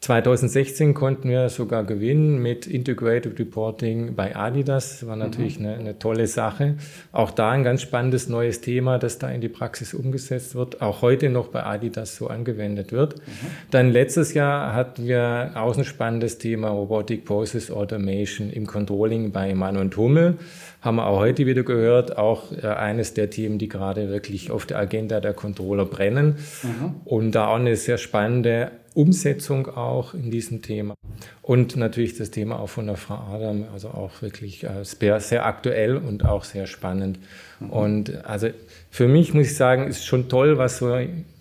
2016 0.00 0.94
konnten 0.94 1.28
wir 1.28 1.50
sogar 1.50 1.84
gewinnen 1.84 2.40
mit 2.40 2.66
Integrated 2.66 3.38
Reporting 3.38 4.14
bei 4.14 4.34
Adidas. 4.34 5.00
Das 5.00 5.06
war 5.06 5.14
natürlich 5.14 5.60
mhm. 5.60 5.66
eine, 5.66 5.76
eine, 5.76 5.98
tolle 5.98 6.26
Sache. 6.26 6.76
Auch 7.12 7.30
da 7.30 7.50
ein 7.50 7.64
ganz 7.64 7.82
spannendes 7.82 8.26
neues 8.26 8.62
Thema, 8.62 8.98
das 8.98 9.18
da 9.18 9.28
in 9.28 9.42
die 9.42 9.50
Praxis 9.50 9.92
umgesetzt 9.92 10.54
wird, 10.54 10.80
auch 10.80 11.02
heute 11.02 11.28
noch 11.28 11.48
bei 11.48 11.64
Adidas 11.64 12.16
so 12.16 12.28
angewendet 12.28 12.92
wird. 12.92 13.16
Mhm. 13.18 13.46
Dann 13.72 13.90
letztes 13.90 14.32
Jahr 14.32 14.74
hatten 14.74 15.06
wir 15.06 15.52
auch 15.56 15.76
ein 15.76 15.84
spannendes 15.84 16.38
Thema 16.38 16.70
Robotic 16.70 17.26
Process 17.26 17.70
Automation 17.70 18.48
im 18.48 18.66
Controlling 18.66 19.32
bei 19.32 19.54
Mann 19.54 19.76
und 19.76 19.94
Hummel 19.98 20.38
haben 20.80 20.96
wir 20.96 21.06
auch 21.06 21.18
heute 21.18 21.46
wieder 21.46 21.62
gehört, 21.62 22.16
auch 22.16 22.52
äh, 22.52 22.66
eines 22.66 23.14
der 23.14 23.30
Themen, 23.30 23.58
die 23.58 23.68
gerade 23.68 24.08
wirklich 24.08 24.50
auf 24.50 24.66
der 24.66 24.78
Agenda 24.78 25.20
der 25.20 25.34
Controller 25.34 25.84
brennen. 25.84 26.36
Mhm. 26.62 26.94
Und 27.04 27.32
da 27.32 27.48
auch 27.48 27.56
eine 27.56 27.76
sehr 27.76 27.98
spannende 27.98 28.70
Umsetzung 28.94 29.68
auch 29.68 30.14
in 30.14 30.30
diesem 30.30 30.62
Thema. 30.62 30.94
Und 31.42 31.76
natürlich 31.76 32.16
das 32.16 32.30
Thema 32.30 32.58
auch 32.58 32.68
von 32.68 32.86
der 32.86 32.96
Frau 32.96 33.14
Adam, 33.14 33.64
also 33.72 33.88
auch 33.88 34.22
wirklich 34.22 34.64
äh, 34.64 34.84
sehr, 34.84 35.20
sehr 35.20 35.46
aktuell 35.46 35.96
und 35.96 36.24
auch 36.24 36.44
sehr 36.44 36.66
spannend. 36.66 37.18
Mhm. 37.60 37.70
Und 37.70 38.24
also 38.24 38.48
für 38.90 39.06
mich 39.06 39.34
muss 39.34 39.46
ich 39.46 39.56
sagen, 39.56 39.86
ist 39.86 40.06
schon 40.06 40.28
toll, 40.28 40.58
was 40.58 40.78
so 40.78 40.98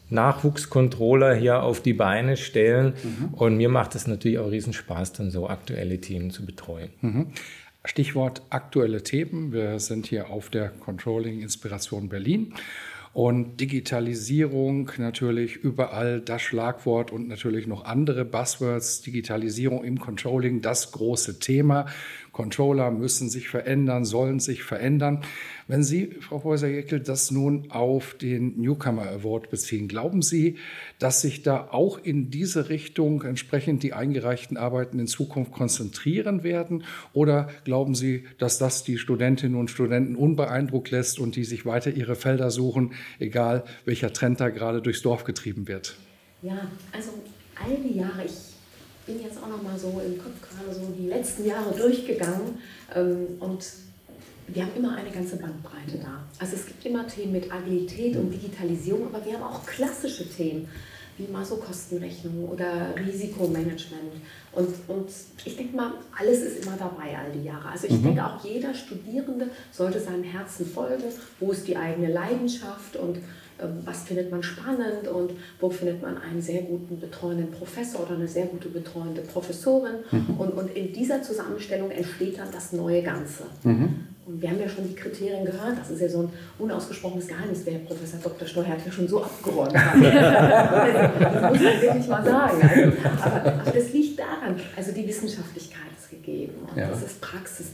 Nachwuchscontroller 0.10 1.36
hier 1.36 1.64
auf 1.64 1.82
die 1.82 1.94
Beine 1.94 2.38
stellen. 2.38 2.94
Mhm. 3.04 3.34
Und 3.34 3.58
mir 3.58 3.70
macht 3.70 3.96
es 3.96 4.08
natürlich 4.08 4.40
auch 4.40 4.52
riesen 4.52 4.74
Spaß, 4.74 5.14
dann 5.14 5.32
so 5.32 5.48
aktuelle 5.48 6.00
Themen 6.02 6.32
zu 6.32 6.46
betreuen. 6.46 6.90
Mhm. 7.02 7.28
Stichwort 7.86 8.42
aktuelle 8.50 9.04
Themen. 9.04 9.54
Wir 9.54 9.80
sind 9.80 10.06
hier 10.06 10.30
auf 10.30 10.50
der 10.50 10.70
Controlling 10.70 11.42
Inspiration 11.42 12.10
Berlin. 12.10 12.54
Und 13.12 13.60
Digitalisierung 13.60 14.92
natürlich 14.98 15.56
überall 15.56 16.22
das 16.22 16.42
Schlagwort 16.42 17.12
und 17.12 17.28
natürlich 17.28 17.66
noch 17.66 17.86
andere 17.86 18.24
Buzzwords. 18.24 19.02
Digitalisierung 19.02 19.84
im 19.84 20.00
Controlling, 20.00 20.62
das 20.62 20.92
große 20.92 21.40
Thema. 21.40 21.88
Controller 22.40 22.90
müssen 22.90 23.28
sich 23.30 23.50
verändern, 23.50 24.06
sollen 24.06 24.40
sich 24.40 24.64
verändern. 24.64 25.26
Wenn 25.68 25.84
Sie, 25.84 26.12
Frau 26.22 26.42
Häuser-Jeckel, 26.42 27.02
das 27.02 27.32
nun 27.32 27.70
auf 27.70 28.14
den 28.14 28.62
Newcomer 28.62 29.10
Award 29.10 29.50
beziehen, 29.50 29.90
glauben 29.90 30.22
Sie, 30.22 30.56
dass 31.00 31.20
sich 31.20 31.44
da 31.44 31.68
auch 31.70 32.00
in 32.02 32.32
diese 32.32 32.70
Richtung 32.70 33.24
entsprechend 33.24 33.84
die 33.84 33.92
eingereichten 33.92 34.56
Arbeiten 34.56 35.00
in 35.00 35.08
Zukunft 35.08 35.52
konzentrieren 35.52 36.44
werden? 36.44 36.86
Oder 37.12 37.50
glauben 37.66 37.94
Sie, 37.94 38.24
dass 38.38 38.58
das 38.58 38.86
die 38.86 38.98
Studentinnen 38.98 39.60
und 39.60 39.70
Studenten 39.70 40.16
unbeeindruckt 40.16 40.92
lässt 40.92 41.20
und 41.20 41.36
die 41.36 41.44
sich 41.44 41.66
weiter 41.66 41.92
ihre 41.92 42.16
Felder 42.16 42.52
suchen, 42.52 42.94
egal 43.20 43.66
welcher 43.84 44.14
Trend 44.14 44.40
da 44.40 44.48
gerade 44.48 44.82
durchs 44.82 45.02
Dorf 45.02 45.26
getrieben 45.26 45.68
wird? 45.68 45.98
Ja, 46.42 46.72
also 46.94 47.10
all 47.62 47.76
die 47.84 47.98
Jahre, 47.98 48.24
ich 48.24 48.49
bin 49.10 49.22
jetzt 49.24 49.42
auch 49.42 49.48
noch 49.48 49.62
mal 49.62 49.78
so 49.78 50.02
im 50.06 50.18
Kopf 50.18 50.36
gerade 50.42 50.74
so 50.74 50.94
die 50.98 51.08
letzten 51.08 51.46
Jahre 51.46 51.74
durchgegangen 51.76 52.60
ähm, 52.96 53.28
und 53.40 53.66
wir 54.48 54.64
haben 54.64 54.72
immer 54.76 54.96
eine 54.96 55.10
ganze 55.10 55.36
Bandbreite 55.36 55.98
da. 56.02 56.24
Also 56.40 56.56
es 56.56 56.66
gibt 56.66 56.86
immer 56.86 57.08
Themen 57.08 57.34
mit 57.34 57.52
Agilität 57.52 58.16
und 58.16 58.32
Digitalisierung, 58.32 59.08
aber 59.14 59.24
wir 59.26 59.34
haben 59.34 59.44
auch 59.44 59.66
klassische 59.66 60.28
Themen, 60.28 60.68
wie 61.18 61.32
mal 61.32 61.46
so 61.46 61.58
Kostenrechnung 61.58 62.50
oder 62.50 62.96
Risikomanagement. 62.98 64.14
Und, 64.54 64.70
und 64.88 65.10
ich 65.46 65.56
denke 65.56 65.76
mal, 65.76 65.92
alles 66.18 66.42
ist 66.42 66.66
immer 66.66 66.78
dabei 66.78 67.18
all 67.18 67.32
die 67.32 67.44
Jahre. 67.44 67.70
Also 67.70 67.88
ich 67.88 67.94
mhm. 67.94 68.04
denke 68.04 68.26
auch 68.26 68.44
jeder 68.44 68.74
Studierende 68.74 69.50
sollte 69.72 70.00
seinem 70.00 70.24
Herzen 70.24 70.66
folgen, 70.66 71.04
wo 71.40 71.52
ist 71.52 71.68
die 71.68 71.78
eigene 71.78 72.12
Leidenschaft 72.12 72.96
und 72.96 73.20
was 73.86 74.04
findet 74.04 74.32
man 74.32 74.44
spannend 74.44 75.08
und 75.08 75.32
wo 75.60 75.70
findet 75.70 76.02
man 76.02 76.18
einen 76.18 76.42
sehr 76.42 76.62
guten 76.62 77.00
betreuenden 77.00 77.52
Professor 77.52 78.02
oder 78.02 78.16
eine 78.16 78.28
sehr 78.28 78.46
gute 78.46 78.70
betreuende 78.70 79.22
Professorin. 79.22 79.96
Mhm. 80.12 80.36
Und, 80.38 80.50
und 80.52 80.76
in 80.76 80.94
dieser 80.94 81.22
Zusammenstellung 81.22 81.92
entsteht 81.92 82.40
dann 82.40 82.52
das 82.52 82.74
neue 82.74 83.02
Ganze. 83.02 83.44
Mhm. 83.64 84.08
Und 84.30 84.42
wir 84.42 84.50
haben 84.50 84.60
ja 84.60 84.70
schon 84.70 84.88
die 84.88 84.94
Kriterien 84.94 85.44
gehört, 85.44 85.80
das 85.80 85.90
ist 85.90 86.02
ja 86.02 86.08
so 86.10 86.22
ein 86.22 86.30
unausgesprochenes 86.60 87.28
Geheimnis, 87.28 87.66
der 87.66 87.80
Professor 87.80 88.20
Dr. 88.20 88.48
Steuer 88.48 88.68
hat 88.68 88.86
ja 88.86 88.92
schon 88.92 89.08
so 89.08 89.24
abgeräumt. 89.24 89.74
das 89.74 89.94
muss 89.96 91.62
man 91.62 91.82
wirklich 91.82 92.08
mal 92.08 92.24
sagen. 92.24 92.62
Also, 92.62 92.92
aber, 93.26 93.54
aber 93.54 93.72
das 93.72 93.92
liegt 93.92 94.20
daran, 94.20 94.56
also 94.76 94.92
die 94.92 95.08
Wissenschaftlichkeit 95.08 95.90
ist 96.00 96.12
gegeben 96.12 96.54
und 96.70 96.78
ja. 96.78 96.90
das 96.90 97.02
ist 97.02 97.20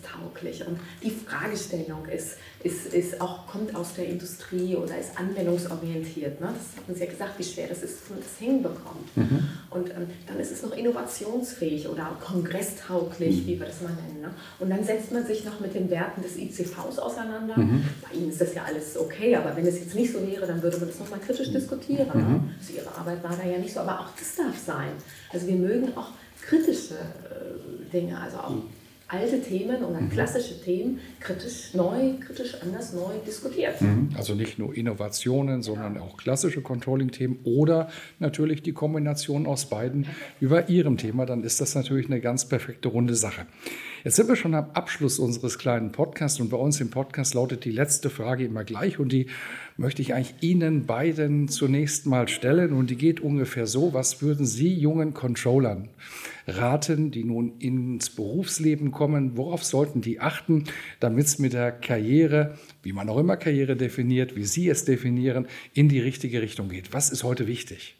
praxistauglich 0.05 0.65
und 0.65 0.79
die 1.03 1.11
Fragestellung 1.11 2.05
ist, 2.05 2.37
ist, 2.63 2.93
ist 2.93 3.21
auch, 3.21 3.47
kommt 3.47 3.75
aus 3.75 3.93
der 3.95 4.07
Industrie 4.07 4.75
oder 4.75 4.97
ist 4.97 5.17
anwendungsorientiert. 5.17 6.39
Ne? 6.41 6.47
Das 6.47 6.81
hatten 6.81 6.95
Sie 6.95 6.99
ja 7.01 7.09
gesagt, 7.09 7.37
wie 7.37 7.43
schwer 7.43 7.67
das 7.67 7.83
ist, 7.83 8.01
dass 8.01 8.09
man 8.09 8.19
das 8.19 8.37
hinbekommt. 8.39 9.15
Mhm. 9.17 9.47
Und 9.69 9.89
ähm, 9.89 10.07
dann 10.27 10.39
ist 10.39 10.51
es 10.51 10.63
noch 10.63 10.75
innovationsfähig 10.75 11.87
oder 11.87 12.17
kongresstauglich, 12.23 13.43
mhm. 13.43 13.47
wie 13.47 13.59
wir 13.59 13.67
das 13.67 13.81
mal 13.81 13.93
nennen. 13.93 14.21
Ne? 14.21 14.31
Und 14.59 14.69
dann 14.69 14.83
setzt 14.83 15.11
man 15.11 15.25
sich 15.25 15.45
noch 15.45 15.59
mit 15.59 15.73
den 15.75 15.89
Werten 15.89 16.21
des 16.21 16.37
ICVs 16.37 16.99
auseinander. 16.99 17.57
Mhm. 17.57 17.85
Bei 18.01 18.17
Ihnen 18.17 18.29
ist 18.29 18.41
das 18.41 18.53
ja 18.53 18.63
alles 18.63 18.97
okay, 18.97 19.35
aber 19.35 19.55
wenn 19.55 19.65
es 19.65 19.79
jetzt 19.79 19.95
nicht 19.95 20.11
so 20.11 20.25
wäre, 20.25 20.47
dann 20.47 20.61
würde 20.61 20.77
man 20.77 20.87
das 20.87 20.99
nochmal 20.99 21.19
kritisch 21.19 21.51
diskutieren. 21.51 22.07
Ne? 22.07 22.23
Mhm. 22.23 22.49
Also 22.59 22.73
Ihre 22.73 22.95
Arbeit 22.95 23.23
war 23.23 23.35
da 23.35 23.47
ja 23.47 23.57
nicht 23.57 23.73
so, 23.73 23.81
aber 23.81 23.99
auch 23.99 24.09
das 24.17 24.35
darf 24.35 24.57
sein. 24.65 24.91
Also 25.31 25.47
wir 25.47 25.55
mögen 25.55 25.95
auch 25.95 26.09
kritische 26.41 26.95
äh, 26.95 27.91
Dinge, 27.91 28.19
also 28.19 28.37
auch 28.37 28.49
mhm 28.49 28.63
alte 29.07 29.41
Themen 29.41 29.83
oder 29.83 30.01
mhm. 30.01 30.09
klassische 30.09 30.59
Themen 30.61 30.99
kritisch 31.19 31.73
neu, 31.73 32.13
kritisch 32.19 32.55
anders 32.61 32.93
neu 32.93 33.13
diskutiert. 33.25 33.79
Mhm. 33.81 34.09
Also 34.17 34.33
nicht 34.33 34.57
nur 34.57 34.75
Innovationen, 34.75 35.61
sondern 35.61 35.97
auch 35.97 36.17
klassische 36.17 36.61
Controlling-Themen 36.61 37.39
oder 37.43 37.89
natürlich 38.19 38.63
die 38.63 38.73
Kombination 38.73 39.45
aus 39.45 39.69
beiden 39.69 40.07
über 40.39 40.69
Ihrem 40.69 40.97
Thema, 40.97 41.25
dann 41.25 41.43
ist 41.43 41.61
das 41.61 41.75
natürlich 41.75 42.07
eine 42.07 42.19
ganz 42.19 42.45
perfekte 42.45 42.89
runde 42.89 43.15
Sache. 43.15 43.45
Jetzt 44.05 44.17
sind 44.17 44.29
wir 44.29 44.35
schon 44.35 44.53
am 44.53 44.69
Abschluss 44.73 45.17
unseres 45.17 45.57
kleinen 45.57 45.91
Podcasts 45.91 46.39
und 46.39 46.51
bei 46.51 46.57
uns 46.57 46.79
im 46.79 46.91
Podcast 46.91 47.33
lautet 47.33 47.65
die 47.65 47.71
letzte 47.71 48.11
Frage 48.11 48.45
immer 48.45 48.63
gleich 48.63 48.99
und 48.99 49.11
die 49.11 49.25
möchte 49.77 50.03
ich 50.03 50.13
eigentlich 50.13 50.35
Ihnen 50.41 50.85
beiden 50.85 51.47
zunächst 51.47 52.05
mal 52.05 52.27
stellen 52.27 52.73
und 52.73 52.91
die 52.91 52.97
geht 52.97 53.19
ungefähr 53.19 53.65
so, 53.65 53.95
was 53.95 54.21
würden 54.21 54.45
Sie 54.45 54.71
jungen 54.71 55.15
Controllern 55.15 55.89
raten, 56.45 57.09
die 57.09 57.23
nun 57.23 57.57
ins 57.57 58.11
Berufsleben 58.11 58.91
kommen, 58.91 59.37
worauf 59.37 59.63
sollten 59.63 60.01
die 60.01 60.19
achten, 60.19 60.65
damit 60.99 61.25
es 61.25 61.39
mit 61.39 61.53
der 61.53 61.71
Karriere, 61.71 62.59
wie 62.83 62.93
man 62.93 63.09
auch 63.09 63.17
immer 63.17 63.37
Karriere 63.37 63.75
definiert, 63.75 64.35
wie 64.35 64.45
Sie 64.45 64.69
es 64.69 64.85
definieren, 64.85 65.47
in 65.73 65.89
die 65.89 65.99
richtige 65.99 66.43
Richtung 66.43 66.69
geht? 66.69 66.93
Was 66.93 67.09
ist 67.09 67.23
heute 67.23 67.47
wichtig? 67.47 67.95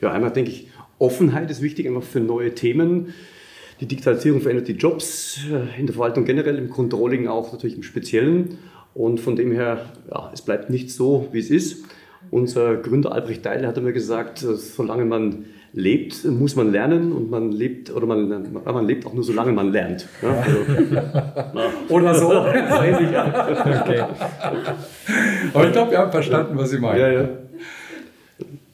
Ja, 0.00 0.12
einmal 0.12 0.30
denke 0.30 0.52
ich, 0.52 0.68
Offenheit 1.00 1.50
ist 1.50 1.62
wichtig, 1.62 1.88
einfach 1.88 2.04
für 2.04 2.20
neue 2.20 2.54
Themen. 2.54 3.12
Die 3.80 3.86
Digitalisierung 3.86 4.40
verändert 4.40 4.68
die 4.68 4.72
Jobs 4.72 5.38
äh, 5.50 5.78
in 5.78 5.86
der 5.86 5.94
Verwaltung 5.94 6.24
generell, 6.24 6.56
im 6.58 6.70
Controlling 6.70 7.28
auch 7.28 7.52
natürlich 7.52 7.76
im 7.76 7.82
Speziellen. 7.82 8.58
Und 8.94 9.20
von 9.20 9.36
dem 9.36 9.52
her, 9.52 9.86
ja, 10.10 10.30
es 10.32 10.42
bleibt 10.42 10.70
nicht 10.70 10.90
so, 10.90 11.28
wie 11.32 11.38
es 11.38 11.50
ist. 11.50 11.84
Unser 12.30 12.76
Gründer 12.76 13.12
Albrecht 13.12 13.46
Deile 13.46 13.68
hat 13.68 13.78
immer 13.78 13.92
gesagt, 13.92 14.42
äh, 14.42 14.56
solange 14.56 15.04
man 15.04 15.44
lebt, 15.72 16.24
muss 16.24 16.56
man 16.56 16.72
lernen 16.72 17.12
und 17.12 17.30
man 17.30 17.52
lebt 17.52 17.94
oder 17.94 18.06
man, 18.06 18.46
man 18.64 18.86
lebt 18.86 19.06
auch 19.06 19.12
nur 19.12 19.22
solange 19.22 19.52
man 19.52 19.70
lernt. 19.70 20.08
Ja, 20.22 20.30
also, 20.30 20.58
oder 21.94 22.14
so. 22.14 22.30
okay. 22.40 24.04
Aber 25.54 25.66
ich 25.66 25.72
glaube, 25.72 25.90
wir 25.90 25.98
haben 25.98 26.10
verstanden, 26.10 26.56
was 26.56 26.70
Sie 26.70 26.78
meinen. 26.78 26.98
Ja, 26.98 27.08
ja. 27.08 27.28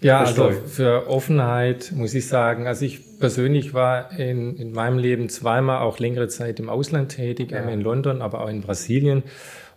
Ja, 0.05 0.21
also 0.21 0.51
für 0.51 1.09
Offenheit 1.09 1.91
muss 1.97 2.13
ich 2.13 2.29
sagen, 2.29 2.67
also 2.67 2.85
ich 2.85 3.19
persönlich 3.19 3.73
war 3.73 4.13
in, 4.19 4.55
in 4.59 4.73
meinem 4.73 4.99
Leben 4.99 5.31
zweimal 5.31 5.81
auch 5.81 5.99
längere 5.99 6.29
Zeit 6.29 6.61
im 6.61 6.69
Ausland 6.69 7.13
tätig, 7.13 7.53
ja. 7.53 7.61
einmal 7.61 7.73
in 7.73 7.81
London, 7.81 8.21
aber 8.21 8.43
auch 8.43 8.51
in 8.51 8.61
Brasilien. 8.61 9.23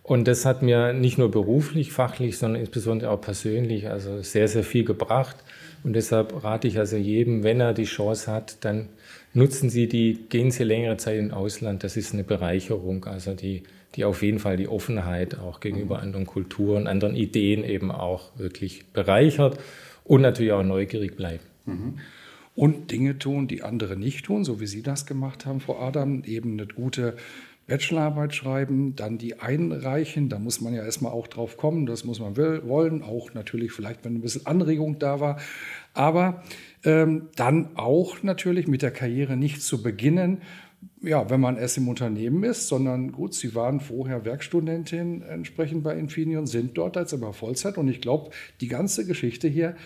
Und 0.02 0.28
das 0.28 0.44
hat 0.44 0.60
mir 0.60 0.92
nicht 0.92 1.16
nur 1.16 1.30
beruflich, 1.30 1.92
fachlich, 1.92 2.36
sondern 2.36 2.60
insbesondere 2.60 3.10
auch 3.10 3.22
persönlich 3.22 3.88
also 3.88 4.20
sehr, 4.20 4.48
sehr 4.48 4.64
viel 4.64 4.84
gebracht. 4.84 5.36
Und 5.82 5.94
deshalb 5.94 6.44
rate 6.44 6.68
ich 6.68 6.78
also 6.78 6.98
jedem, 6.98 7.42
wenn 7.42 7.58
er 7.60 7.72
die 7.72 7.84
Chance 7.84 8.30
hat, 8.30 8.62
dann 8.66 8.90
nutzen 9.32 9.70
Sie 9.70 9.88
die, 9.88 10.26
gehen 10.28 10.50
Sie 10.50 10.62
längere 10.62 10.98
Zeit 10.98 11.18
ins 11.18 11.32
Ausland. 11.32 11.84
Das 11.84 11.96
ist 11.96 12.12
eine 12.12 12.24
Bereicherung, 12.24 13.06
also 13.06 13.32
die, 13.32 13.62
die 13.94 14.04
auf 14.04 14.22
jeden 14.22 14.40
Fall 14.40 14.58
die 14.58 14.68
Offenheit 14.68 15.38
auch 15.38 15.60
gegenüber 15.60 16.00
anderen 16.00 16.26
Kulturen, 16.26 16.86
anderen 16.86 17.16
Ideen 17.16 17.64
eben 17.64 17.90
auch 17.90 18.38
wirklich 18.38 18.92
bereichert 18.92 19.58
und 20.08 20.22
natürlich 20.22 20.52
auch 20.52 20.64
neugierig 20.64 21.16
bleiben. 21.16 21.44
Mhm. 21.66 21.98
Und 22.56 22.90
Dinge 22.90 23.18
tun, 23.18 23.46
die 23.46 23.62
andere 23.62 23.96
nicht 23.96 24.24
tun, 24.24 24.42
so 24.42 24.60
wie 24.60 24.66
Sie 24.66 24.82
das 24.82 25.06
gemacht 25.06 25.46
haben, 25.46 25.60
Frau 25.60 25.78
Adam, 25.78 26.24
eben 26.24 26.54
eine 26.54 26.66
gute 26.66 27.14
Bachelorarbeit 27.68 28.34
schreiben, 28.34 28.96
dann 28.96 29.18
die 29.18 29.38
einreichen. 29.38 30.28
Da 30.28 30.38
muss 30.38 30.60
man 30.60 30.74
ja 30.74 30.82
erstmal 30.82 31.12
auch 31.12 31.28
drauf 31.28 31.56
kommen, 31.56 31.86
das 31.86 32.04
muss 32.04 32.18
man 32.18 32.36
will, 32.36 32.62
wollen, 32.64 33.02
auch 33.02 33.34
natürlich 33.34 33.70
vielleicht, 33.72 34.04
wenn 34.04 34.16
ein 34.16 34.22
bisschen 34.22 34.46
Anregung 34.46 34.98
da 34.98 35.20
war. 35.20 35.38
Aber 35.92 36.42
ähm, 36.82 37.28
dann 37.36 37.76
auch 37.76 38.22
natürlich 38.22 38.66
mit 38.66 38.82
der 38.82 38.90
Karriere 38.90 39.36
nicht 39.36 39.62
zu 39.62 39.82
beginnen, 39.82 40.40
ja, 41.02 41.28
wenn 41.30 41.40
man 41.40 41.56
erst 41.56 41.78
im 41.78 41.88
Unternehmen 41.88 42.42
ist, 42.44 42.68
sondern 42.68 43.12
gut, 43.12 43.34
Sie 43.34 43.54
waren 43.54 43.80
vorher 43.80 44.24
Werkstudentin 44.24 45.22
entsprechend 45.22 45.82
bei 45.84 45.96
Infineon, 45.96 46.46
sind 46.46 46.76
dort 46.76 46.96
jetzt 46.96 47.12
aber 47.12 47.32
Vollzeit 47.32 47.78
und 47.78 47.88
ich 47.88 48.00
glaube, 48.00 48.30
die 48.60 48.68
ganze 48.68 49.06
Geschichte 49.06 49.48
hier 49.48 49.76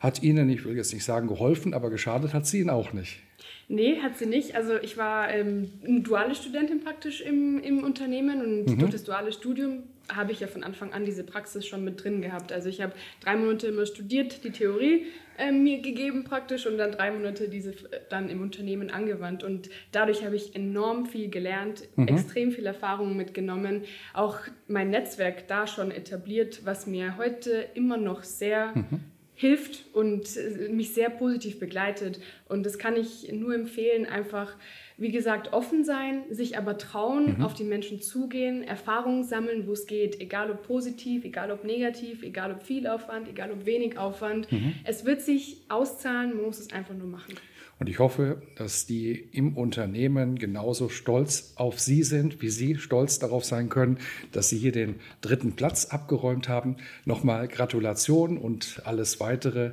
hat 0.00 0.22
Ihnen, 0.22 0.48
ich 0.48 0.64
will 0.64 0.76
jetzt 0.76 0.92
nicht 0.92 1.04
sagen 1.04 1.26
geholfen, 1.26 1.74
aber 1.74 1.90
geschadet 1.90 2.32
hat 2.32 2.46
sie 2.46 2.60
Ihnen 2.60 2.70
auch 2.70 2.92
nicht. 2.92 3.20
Nee, 3.68 4.00
hat 4.00 4.16
sie 4.16 4.26
nicht. 4.26 4.54
Also 4.54 4.76
ich 4.80 4.96
war 4.96 5.30
ähm, 5.30 5.70
eine 5.86 6.00
duale 6.00 6.34
Studentin 6.34 6.80
praktisch 6.80 7.20
im, 7.20 7.60
im 7.60 7.84
Unternehmen 7.84 8.40
und 8.40 8.66
mhm. 8.66 8.78
durch 8.78 8.92
das 8.92 9.04
duale 9.04 9.32
Studium 9.32 9.82
habe 10.12 10.32
ich 10.32 10.40
ja 10.40 10.46
von 10.46 10.64
Anfang 10.64 10.92
an 10.92 11.04
diese 11.04 11.24
Praxis 11.24 11.66
schon 11.66 11.84
mit 11.84 12.02
drin 12.02 12.22
gehabt. 12.22 12.52
Also 12.52 12.68
ich 12.68 12.80
habe 12.80 12.92
drei 13.20 13.36
Monate 13.36 13.68
immer 13.68 13.86
studiert, 13.86 14.44
die 14.44 14.50
Theorie 14.50 15.06
äh, 15.38 15.52
mir 15.52 15.80
gegeben 15.80 16.24
praktisch 16.24 16.66
und 16.66 16.78
dann 16.78 16.92
drei 16.92 17.10
Monate 17.10 17.48
diese 17.48 17.70
äh, 17.70 18.00
dann 18.08 18.28
im 18.28 18.40
Unternehmen 18.40 18.90
angewandt. 18.90 19.44
Und 19.44 19.70
dadurch 19.92 20.24
habe 20.24 20.36
ich 20.36 20.54
enorm 20.54 21.06
viel 21.06 21.30
gelernt, 21.30 21.84
mhm. 21.96 22.08
extrem 22.08 22.52
viel 22.52 22.66
Erfahrung 22.66 23.16
mitgenommen, 23.16 23.84
auch 24.14 24.38
mein 24.66 24.90
Netzwerk 24.90 25.46
da 25.48 25.66
schon 25.66 25.90
etabliert, 25.90 26.64
was 26.64 26.86
mir 26.86 27.16
heute 27.16 27.66
immer 27.74 27.96
noch 27.96 28.24
sehr... 28.24 28.74
Mhm 28.74 29.00
hilft 29.38 29.84
und 29.92 30.36
äh, 30.36 30.68
mich 30.68 30.92
sehr 30.94 31.10
positiv 31.10 31.60
begleitet. 31.60 32.18
Und 32.48 32.66
das 32.66 32.76
kann 32.76 32.96
ich 32.96 33.30
nur 33.32 33.54
empfehlen, 33.54 34.04
einfach, 34.04 34.56
wie 34.96 35.12
gesagt, 35.12 35.52
offen 35.52 35.84
sein, 35.84 36.24
sich 36.28 36.58
aber 36.58 36.76
trauen, 36.76 37.36
mhm. 37.36 37.44
auf 37.44 37.54
die 37.54 37.62
Menschen 37.62 38.02
zugehen, 38.02 38.64
Erfahrungen 38.64 39.22
sammeln, 39.22 39.68
wo 39.68 39.72
es 39.74 39.86
geht, 39.86 40.20
egal 40.20 40.50
ob 40.50 40.64
positiv, 40.64 41.24
egal 41.24 41.52
ob 41.52 41.62
negativ, 41.62 42.24
egal 42.24 42.50
ob 42.50 42.64
viel 42.64 42.88
Aufwand, 42.88 43.28
egal 43.28 43.52
ob 43.52 43.64
wenig 43.64 43.96
Aufwand. 43.96 44.50
Mhm. 44.50 44.74
Es 44.82 45.04
wird 45.04 45.22
sich 45.22 45.58
auszahlen, 45.68 46.34
man 46.34 46.46
muss 46.46 46.58
es 46.58 46.72
einfach 46.72 46.94
nur 46.94 47.06
machen. 47.06 47.34
Und 47.78 47.88
ich 47.88 47.98
hoffe, 47.98 48.42
dass 48.56 48.86
die 48.86 49.12
im 49.12 49.56
Unternehmen 49.56 50.36
genauso 50.36 50.88
stolz 50.88 51.52
auf 51.56 51.78
Sie 51.78 52.02
sind, 52.02 52.42
wie 52.42 52.50
Sie 52.50 52.76
stolz 52.76 53.18
darauf 53.18 53.44
sein 53.44 53.68
können, 53.68 53.98
dass 54.32 54.48
Sie 54.48 54.58
hier 54.58 54.72
den 54.72 54.96
dritten 55.20 55.52
Platz 55.52 55.86
abgeräumt 55.86 56.48
haben. 56.48 56.76
Nochmal 57.04 57.46
Gratulation 57.46 58.36
und 58.36 58.82
alles 58.84 59.20
weitere. 59.20 59.72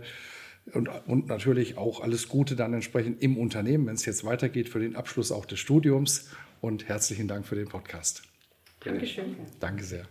Und, 0.74 0.90
und 1.08 1.28
natürlich 1.28 1.78
auch 1.78 2.02
alles 2.02 2.28
Gute 2.28 2.56
dann 2.56 2.74
entsprechend 2.74 3.22
im 3.22 3.38
Unternehmen, 3.38 3.86
wenn 3.88 3.96
es 3.96 4.06
jetzt 4.06 4.24
weitergeht 4.24 4.70
für 4.70 4.80
den 4.80 4.96
Abschluss 4.96 5.32
auch 5.32 5.46
des 5.46 5.60
Studiums. 5.60 6.30
Und 6.62 6.88
herzlichen 6.88 7.28
Dank 7.28 7.46
für 7.46 7.56
den 7.56 7.68
Podcast. 7.68 8.24
Dankeschön. 8.84 9.36
Danke 9.60 9.84
sehr. 9.84 10.08